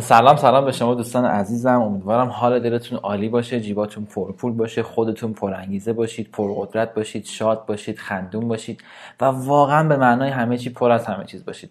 سلام 0.00 0.36
سلام 0.36 0.64
به 0.64 0.72
شما 0.72 0.94
دوستان 0.94 1.24
عزیزم. 1.24 1.82
امیدوارم 1.82 2.28
حال 2.28 2.60
دلتون 2.60 2.98
عالی 2.98 3.28
باشه 3.28 3.60
جیباتون 3.60 4.04
پرپول 4.04 4.52
باشه 4.52 4.82
خودتون 4.82 5.32
پرانگیزه 5.32 5.92
باشید 5.92 6.30
پرقدرت 6.32 6.94
باشید 6.94 7.24
شاد 7.24 7.66
باشید 7.66 7.98
خندون 7.98 8.48
باشید 8.48 8.84
و 9.20 9.24
واقعا 9.24 9.88
به 9.88 9.96
معنای 9.96 10.30
همه 10.30 10.58
چی 10.58 10.70
پر 10.70 10.90
از 10.90 11.06
همه 11.06 11.24
چیز 11.24 11.44
باشید. 11.44 11.70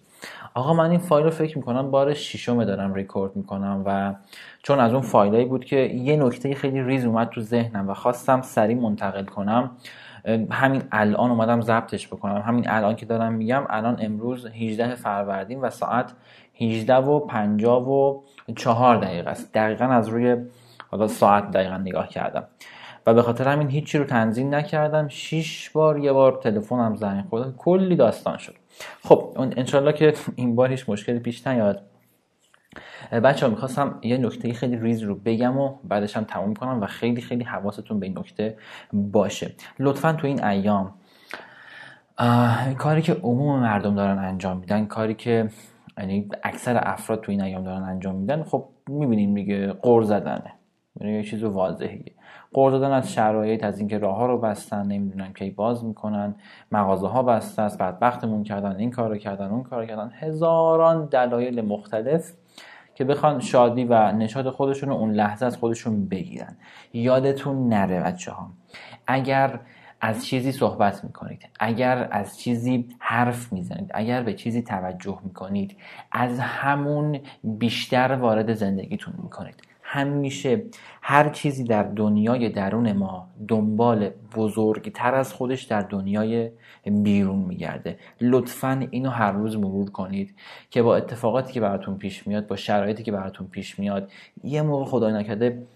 آقا 0.54 0.74
من 0.74 0.90
این 0.90 0.98
فایل 0.98 1.24
رو 1.24 1.30
فکر 1.30 1.58
می‌کنم 1.58 1.90
بار 1.90 2.14
ششم 2.14 2.64
دارم 2.64 2.94
ریکورد 2.94 3.36
می‌کنم 3.36 3.82
و 3.86 4.14
چون 4.62 4.80
از 4.80 4.92
اون 4.92 5.02
فایلایی 5.02 5.44
بود 5.44 5.64
که 5.64 5.76
یه 5.76 6.16
نکته 6.16 6.54
خیلی 6.54 6.82
ریز 6.82 7.04
اومد 7.04 7.28
تو 7.28 7.40
ذهنم 7.40 7.88
و 7.88 7.94
خواستم 7.94 8.42
سریع 8.42 8.76
منتقل 8.76 9.24
کنم. 9.24 9.70
همین 10.50 10.82
الان 10.92 11.30
اومدم 11.30 11.60
ضبطش 11.60 12.06
بکنم. 12.06 12.42
همین 12.46 12.70
الان 12.70 12.96
که 12.96 13.06
دارم 13.06 13.32
میگم 13.32 13.64
الان 13.70 13.96
امروز 14.00 14.46
18 14.46 14.94
فروردین 14.94 15.60
و 15.60 15.70
ساعت 15.70 16.12
18 16.60 16.94
و 16.94 17.20
50 17.20 17.88
و 17.88 18.20
4 18.56 18.96
دقیقه 18.96 19.30
است. 19.30 19.52
دقیقا 19.52 19.84
از 19.84 20.08
روی 20.08 20.36
حالا 20.90 21.08
ساعت 21.08 21.50
دقیقا 21.50 21.76
نگاه 21.76 22.08
کردم. 22.08 22.44
و 23.06 23.14
به 23.14 23.22
خاطر 23.22 23.48
همین 23.48 23.68
هیچی 23.68 23.98
رو 23.98 24.04
تنظیم 24.04 24.54
نکردم. 24.54 25.08
6 25.08 25.70
بار 25.70 25.98
یه 25.98 26.12
بار 26.12 26.38
تلفنم 26.42 26.94
زنگ 26.94 27.24
خورد. 27.30 27.56
کلی 27.56 27.96
داستان 27.96 28.36
شد. 28.36 28.54
خب 29.02 29.36
انشالله 29.36 29.92
که 29.92 30.14
این 30.36 30.56
بار 30.56 30.70
هیچ 30.70 30.88
مشکلی 30.88 31.18
پیش 31.18 31.46
نیاد. 31.46 31.82
بچه 33.20 33.46
ها 33.46 33.50
می‌خواستم 33.50 33.98
یه 34.02 34.16
نکته 34.16 34.52
خیلی 34.52 34.76
ریز 34.76 35.02
رو 35.02 35.14
بگم 35.14 35.58
و 35.58 35.74
بعدش 35.84 36.16
هم 36.16 36.24
تموم 36.24 36.54
کنم 36.54 36.80
و 36.80 36.86
خیلی 36.86 37.20
خیلی 37.20 37.44
حواستون 37.44 38.00
به 38.00 38.06
این 38.06 38.18
نکته 38.18 38.56
باشه. 38.92 39.52
لطفا 39.78 40.12
تو 40.12 40.26
این 40.26 40.44
ایام 40.44 40.94
کاری 42.78 43.02
که 43.02 43.12
عموم 43.14 43.60
مردم 43.60 43.94
دارن 43.94 44.18
انجام 44.18 44.56
میدن 44.56 44.86
کاری 44.86 45.14
که 45.14 45.50
یعنی 45.98 46.28
اکثر 46.42 46.80
افراد 46.82 47.20
تو 47.20 47.32
این 47.32 47.42
ایام 47.42 47.64
دارن 47.64 47.82
انجام 47.82 48.14
میدن 48.14 48.42
خب 48.42 48.64
می‌بینیم 48.88 49.34
دیگه 49.34 49.72
قر 49.72 50.02
زدنه. 50.02 50.52
یعنی 51.00 51.12
یه 51.12 51.22
چیز 51.22 51.44
واضحیه. 51.44 52.12
قرض 52.52 52.72
دادن 52.72 52.90
از 52.90 53.12
شرایط 53.12 53.64
از 53.64 53.78
اینکه 53.78 53.98
راه 53.98 54.16
ها 54.16 54.26
رو 54.26 54.38
بستن 54.38 54.86
نمی‌دونن 54.86 55.32
کی 55.32 55.50
باز 55.50 55.84
می‌کنن 55.84 56.34
مغازه 56.72 57.06
ها 57.06 57.22
بسته 57.22 57.62
است 57.62 57.78
بدبختمون 57.78 58.42
کردن 58.42 58.76
این 58.76 58.90
کار 58.90 59.18
کردن 59.18 59.50
اون 59.50 59.62
کار 59.62 59.86
کردن 59.86 60.10
هزاران 60.14 61.06
دلایل 61.06 61.60
مختلف 61.60 62.32
که 62.94 63.04
بخوان 63.04 63.40
شادی 63.40 63.84
و 63.84 64.12
نشاط 64.12 64.46
خودشون 64.46 64.88
رو 64.88 64.94
اون 64.94 65.12
لحظه 65.12 65.46
از 65.46 65.56
خودشون 65.56 66.08
بگیرن. 66.08 66.56
یادتون 66.92 67.68
نره 67.68 68.00
بچه 68.00 68.32
ها 68.32 68.50
اگر 69.06 69.60
از 70.00 70.26
چیزی 70.26 70.52
صحبت 70.52 71.04
می‌کنید 71.04 71.48
اگر 71.60 72.08
از 72.10 72.38
چیزی 72.38 72.88
حرف 72.98 73.52
می‌زنید 73.52 73.90
اگر 73.94 74.22
به 74.22 74.34
چیزی 74.34 74.62
توجه 74.62 75.18
می‌کنید 75.24 75.76
از 76.12 76.38
همون 76.38 77.20
بیشتر 77.44 78.12
وارد 78.12 78.54
زندگیتون 78.54 79.14
می‌کنید. 79.22 79.62
همیشه 79.94 80.64
هر 81.02 81.28
چیزی 81.28 81.64
در 81.64 81.82
دنیای 81.82 82.48
درون 82.48 82.92
ما 82.92 83.28
دنبال 83.48 84.10
بزرگتر 84.36 85.14
از 85.14 85.32
خودش 85.32 85.62
در 85.62 85.80
دنیای 85.80 86.50
بیرون 86.84 87.38
میگرده. 87.38 87.98
لطفا 88.20 88.86
اینو 88.90 89.10
هر 89.10 89.32
روز 89.32 89.56
مرور 89.56 89.90
کنید 89.90 90.34
که 90.70 90.82
با 90.82 90.96
اتفاقاتی 90.96 91.52
که 91.52 91.60
براتون 91.60 91.98
پیش 91.98 92.26
میاد 92.26 92.46
با 92.46 92.56
شرایطی 92.56 93.02
که 93.02 93.12
براتون 93.12 93.46
پیش 93.46 93.78
میاد 93.78 94.10
یه 94.44 94.62
موقع 94.62 94.84
خدای 94.84 95.12
نکرده 95.12 95.66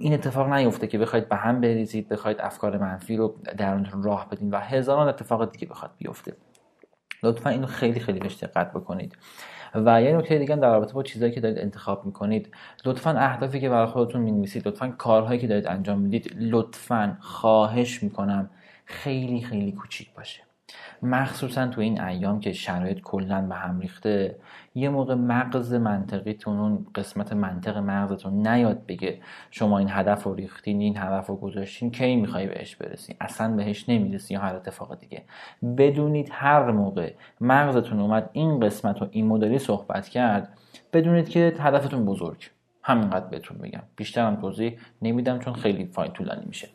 این 0.00 0.14
اتفاق 0.14 0.52
نیفته 0.52 0.86
که 0.86 0.98
بخواید 0.98 1.28
به 1.28 1.36
هم 1.36 1.60
بریزید 1.60 2.08
بخواید 2.08 2.36
افکار 2.40 2.78
منفی 2.78 3.16
رو 3.16 3.34
درونتون 3.58 4.02
راه 4.02 4.28
بدین 4.30 4.50
و 4.50 4.58
هزاران 4.58 5.08
اتفاق 5.08 5.52
دیگه 5.52 5.66
بخواد 5.66 5.90
بیفته. 5.98 6.32
لطفا 7.22 7.50
اینو 7.50 7.66
خیلی 7.66 8.00
خیلی 8.00 8.18
بهش 8.18 8.36
دقت 8.44 8.70
بکنید. 8.72 9.16
و 9.74 10.02
یه 10.02 10.16
نکته 10.16 10.38
دیگه 10.38 10.56
در 10.56 10.72
رابطه 10.72 10.92
با 10.92 11.02
چیزهایی 11.02 11.34
که 11.34 11.40
دارید 11.40 11.58
انتخاب 11.58 12.06
می‌کنید 12.06 12.54
لطفا 12.84 13.10
اهدافی 13.10 13.60
که 13.60 13.68
برای 13.68 13.86
خودتون 13.86 14.20
می‌نویسید 14.20 14.68
لطفا 14.68 14.88
کارهایی 14.88 15.40
که 15.40 15.46
دارید 15.46 15.66
انجام 15.66 15.98
می‌دید 15.98 16.36
لطفا 16.40 17.18
خواهش 17.20 18.02
می‌کنم 18.02 18.50
خیلی 18.84 19.40
خیلی 19.40 19.72
کوچیک 19.72 20.14
باشه. 20.14 20.49
مخصوصا 21.02 21.66
تو 21.66 21.80
این 21.80 22.00
ایام 22.00 22.40
که 22.40 22.52
شرایط 22.52 23.00
کلا 23.00 23.46
به 23.48 23.54
هم 23.54 23.80
ریخته 23.80 24.36
یه 24.74 24.88
موقع 24.88 25.14
مغز 25.14 25.74
منطقیتون 25.74 26.58
اون 26.58 26.86
قسمت 26.94 27.32
منطق 27.32 27.76
مغزتون 27.76 28.46
نیاد 28.46 28.86
بگه 28.86 29.20
شما 29.50 29.78
این 29.78 29.88
هدف 29.90 30.22
رو 30.22 30.34
ریختین 30.34 30.80
این 30.80 30.96
هدف 30.96 31.26
رو 31.26 31.36
گذاشتین 31.36 31.90
کی 31.90 32.16
می‌خوای 32.16 32.46
بهش 32.46 32.76
برسین 32.76 33.16
اصلا 33.20 33.56
بهش 33.56 33.88
نمی‌رسی 33.88 34.34
یا 34.34 34.40
هر 34.40 34.56
اتفاق 34.56 34.98
دیگه. 35.00 35.22
بدونید 35.78 36.28
هر 36.32 36.70
موقع 36.70 37.12
مغزتون 37.40 38.00
اومد 38.00 38.30
این 38.32 38.60
قسمت 38.60 39.00
رو 39.00 39.08
این 39.10 39.26
مدلی 39.26 39.58
صحبت 39.58 40.08
کرد 40.08 40.58
بدونید 40.92 41.28
که 41.28 41.54
هدفتون 41.58 42.04
بزرگ. 42.04 42.50
همینقدر 42.82 43.26
بهتون 43.26 43.58
بگم. 43.58 43.82
بیشترم 43.96 44.36
توضیح 44.36 44.78
نمیدم 45.02 45.38
چون 45.38 45.54
خیلی 45.54 45.86
فایل 45.86 46.10
طولانی 46.10 46.44
میشه. 46.46 46.68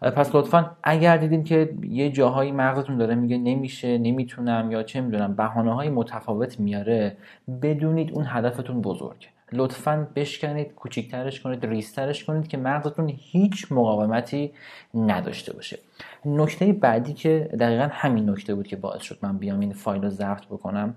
پس 0.00 0.34
لطفا 0.34 0.70
اگر 0.82 1.16
دیدین 1.16 1.44
که 1.44 1.74
یه 1.82 2.10
جاهایی 2.10 2.52
مغزتون 2.52 2.96
داره 2.96 3.14
میگه 3.14 3.38
نمیشه 3.38 3.98
نمی‌تونم 3.98 4.70
یا 4.70 4.82
چه 4.82 5.00
می‌دونم 5.00 5.34
بهانه 5.34 5.74
های 5.74 5.88
متفاوت 5.88 6.60
میاره 6.60 7.16
بدونید 7.62 8.12
اون 8.12 8.24
هدفتون 8.28 8.80
بزرگه. 8.80 9.26
لطفا 9.52 10.08
بشکنید 10.16 10.74
کوچیکترش 10.74 11.40
کنید 11.40 11.66
ریسترش 11.66 12.24
کنید 12.24 12.48
که 12.48 12.56
مغزتون 12.56 13.12
هیچ 13.16 13.72
مقاومتی 13.72 14.52
نداشته 14.94 15.52
باشه. 15.52 15.78
نکته 16.24 16.72
بعدی 16.72 17.12
که 17.12 17.50
دقیقا 17.60 17.88
همین 17.92 18.30
نکته 18.30 18.54
بود 18.54 18.66
که 18.66 18.76
باعث 18.76 19.02
شد 19.02 19.18
من 19.22 19.38
بیام 19.38 19.60
این 19.60 19.72
فایل 19.72 20.02
رو 20.02 20.08
ضبط 20.10 20.46
بکنم 20.46 20.94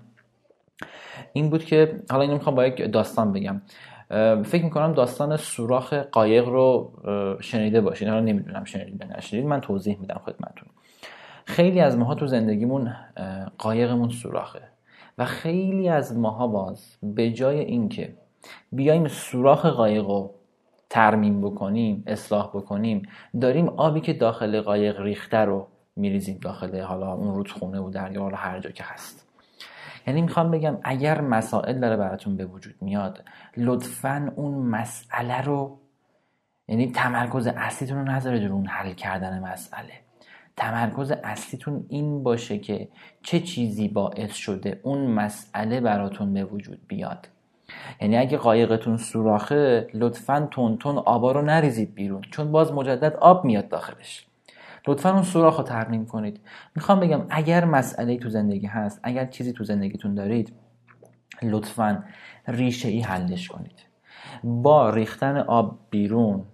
این 1.32 1.50
بود 1.50 1.64
که 1.64 2.00
حالا 2.10 2.22
اینو 2.22 2.34
می‌خوام 2.34 2.54
با 2.54 2.66
یک 2.66 2.92
داستان 2.92 3.32
بگم. 3.32 3.62
فکر 4.44 4.64
می‌کنم 4.64 4.92
داستان 4.92 5.36
سوراخ 5.36 5.92
قایق 5.92 6.48
رو 6.48 6.92
شنیده 7.40 7.80
باشین. 7.80 8.08
حالا 8.08 8.20
نمی‌دونم 8.20 8.64
شنیدید 8.64 9.04
نشنیدید 9.04 9.48
من 9.48 9.60
توضیح 9.60 9.98
میدم 10.00 10.20
خدمتتون. 10.24 10.68
خیلی 11.44 11.80
از 11.80 11.98
ماها 11.98 12.14
تو 12.14 12.26
زندگیمون 12.26 12.94
قایقمون 13.58 14.08
سوراخه 14.08 14.62
و 15.18 15.24
خیلی 15.24 15.88
از 15.88 16.18
ماها 16.18 16.46
باز 16.46 16.96
به 17.02 17.30
جای 17.30 17.58
اینکه 17.58 18.16
بیایم 18.72 19.08
سوراخ 19.08 19.66
قایق 19.66 20.06
رو 20.06 20.34
ترمیم 20.90 21.40
بکنیم 21.40 22.04
اصلاح 22.06 22.48
بکنیم 22.48 23.02
داریم 23.40 23.68
آبی 23.68 24.00
که 24.00 24.12
داخل 24.12 24.60
قایق 24.60 25.00
ریخته 25.00 25.36
رو 25.36 25.66
میریزیم 25.96 26.38
داخل 26.42 26.80
حالا 26.80 27.12
اون 27.12 27.34
رودخونه 27.34 27.80
و 27.80 27.90
دریا 27.90 28.28
رو 28.28 28.36
هر 28.36 28.60
جا 28.60 28.70
که 28.70 28.84
هست. 28.86 29.31
یعنی 30.06 30.22
می‌خوام 30.22 30.50
بگم 30.50 30.78
اگر 30.84 31.20
مسائل 31.20 31.80
داره 31.80 31.96
براتون 31.96 32.36
به 32.36 32.46
وجود 32.46 32.74
میاد 32.80 33.24
لطفا 33.56 34.32
اون 34.36 34.54
مسئله 34.54 35.40
رو 35.40 35.78
یعنی 36.68 36.92
تمرکز 36.92 37.46
اصلیتون 37.46 37.98
رو 37.98 38.04
نذارید 38.04 38.50
اون 38.50 38.66
حل 38.66 38.92
کردن 38.92 39.38
مسئله. 39.38 39.92
تمرکز 40.56 41.12
اصلیتون 41.24 41.86
این 41.88 42.22
باشه 42.22 42.58
که 42.58 42.88
چه 43.22 43.40
چیزی 43.40 43.88
باعث 43.88 44.34
شده 44.34 44.80
اون 44.82 45.06
مسئله 45.06 45.80
براتون 45.80 46.34
به 46.34 46.44
وجود 46.44 46.80
بیاد. 46.88 47.28
یعنی 48.00 48.16
اگه 48.16 48.36
قایقتون 48.38 48.96
سوراخه 48.96 49.88
لطفا 49.94 50.48
تون 50.50 50.98
آبا 50.98 51.32
رو 51.32 51.42
نریزید 51.42 51.94
بیرون 51.94 52.22
چون 52.30 52.52
باز 52.52 52.72
مجدد 52.72 53.16
آب 53.16 53.44
میاد 53.44 53.68
داخلش. 53.68 54.26
لطفا 54.86 55.12
اون 55.12 55.22
سوراخ 55.22 55.56
رو 55.56 55.64
ترمیم 55.64 56.06
کنید. 56.06 56.40
می‌خوام 56.76 57.00
بگم 57.00 57.20
اگر 57.30 57.64
مسئله 57.64 58.18
تو 58.18 58.28
زندگی 58.28 58.66
هست 58.66 59.00
اگر 59.02 59.26
چیزی 59.26 59.52
تو 59.52 59.64
زندگیتون 59.64 60.14
دارید 60.14 60.52
لطفا 61.42 62.04
ریشه 62.48 62.88
ای 62.88 63.00
حلش 63.00 63.48
کنید. 63.48 63.82
با 64.44 64.90
ریختن 64.90 65.36
آب 65.36 65.78
بیرون 65.90 66.44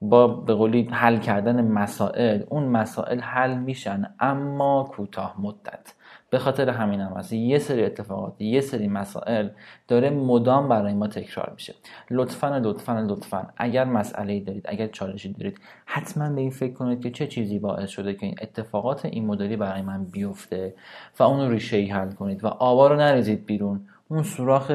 با 0.00 0.26
به 0.28 0.54
قولی 0.54 0.88
حل 0.92 1.18
کردن 1.18 1.64
مسائل 1.64 2.42
اون 2.48 2.64
مسائل 2.64 3.20
حل 3.20 3.58
میشن 3.58 4.14
اما 4.20 4.90
کوتاه 4.92 5.34
مدت. 5.38 5.94
به 6.32 6.38
خاطر 6.38 6.70
همین 6.70 7.00
هم 7.00 7.12
هست. 7.12 7.32
یه 7.32 7.58
سری 7.58 7.84
اتفاقات 7.84 8.40
یه 8.40 8.60
سری 8.60 8.88
مسائل 8.88 9.48
داره 9.88 10.10
مدام 10.10 10.68
برای 10.68 10.94
ما 10.94 11.06
تکرار 11.06 11.52
میشه. 11.54 11.74
لطفا 12.10 12.58
لطفا 12.58 13.00
لطفا 13.00 13.46
اگر 13.56 13.84
مسئله 13.84 14.40
دارید 14.40 14.64
اگر 14.68 14.86
چالشی 14.86 15.32
دارید 15.32 15.60
حتما 15.86 16.30
به 16.30 16.40
این 16.40 16.50
فکر 16.50 16.72
کنید 16.72 17.02
که 17.02 17.10
چه 17.10 17.26
چیزی 17.26 17.58
باعث 17.58 17.90
شده 17.90 18.14
که 18.14 18.26
این 18.26 18.34
اتفاقات 18.42 19.04
این 19.04 19.26
مدلی 19.26 19.56
برای 19.56 19.82
من 19.82 20.04
بیفته 20.04 20.74
و 21.18 21.22
اون 21.22 21.50
ریشه 21.50 21.76
ای 21.76 21.86
حل 21.86 22.10
کنید 22.10 22.44
و 22.44 22.46
آوا 22.46 22.86
رو 22.86 22.96
نریزید 22.96 23.46
بیرون. 23.46 23.86
اون 24.08 24.22
سوراخ 24.22 24.72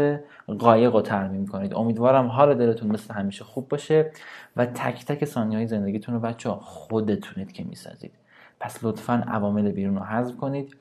قایق 0.59 0.95
رو 0.95 1.01
ترمیم 1.01 1.47
کنید. 1.47 1.73
امیدوارم 1.73 2.27
حال 2.27 2.55
دلتون 2.55 2.91
مثل 2.91 3.13
همیشه 3.13 3.43
خوب 3.43 3.67
باشه 3.69 4.11
و 4.55 4.65
تک 4.65 5.05
تک 5.05 5.25
ثانیه 5.25 5.65
زندگیتون 5.65 6.15
رو 6.15 6.21
بچه 6.21 6.49
خودتونید 6.49 7.51
که 7.51 7.63
می‌سازید. 7.63 8.11
پس 8.59 8.83
لطفا 8.83 9.23
عوامل 9.27 9.71
بیرون 9.71 9.95
رو 9.95 10.03
حذف 10.03 10.37
کنید. 10.37 10.75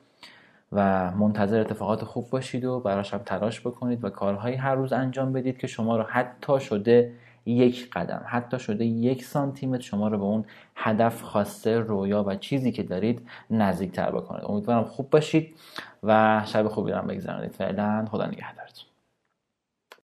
و 0.71 1.11
منتظر 1.11 1.59
اتفاقات 1.59 2.03
خوب 2.03 2.29
باشید 2.29 2.65
و 2.65 2.79
براش 2.79 3.13
هم 3.13 3.19
تلاش 3.25 3.61
بکنید 3.61 4.03
و 4.03 4.09
کارهایی 4.09 4.55
هر 4.55 4.75
روز 4.75 4.93
انجام 4.93 5.33
بدید 5.33 5.57
که 5.57 5.67
شما 5.67 5.97
رو 5.97 6.03
حتی 6.03 6.59
شده 6.59 7.11
یک 7.45 7.89
قدم 7.89 8.21
حتی 8.25 8.59
شده 8.59 8.85
یک 8.85 9.25
سانتیمتر 9.25 9.81
شما 9.81 10.07
رو 10.07 10.17
به 10.17 10.23
اون 10.23 10.45
هدف 10.75 11.21
خواسته 11.21 11.79
رویا 11.79 12.23
و 12.23 12.35
چیزی 12.35 12.71
که 12.71 12.83
دارید 12.83 13.29
نزدیکتر 13.49 14.11
بکنید 14.11 14.45
امیدوارم 14.45 14.83
خوب 14.83 15.09
باشید 15.09 15.55
و 16.03 16.41
شب 16.45 16.67
خوبی 16.67 16.91
رو 16.91 17.01
بگذرانید 17.01 17.51
فعلا 17.51 18.05
خدا 18.11 18.25
نگهدارتون. 18.25 18.86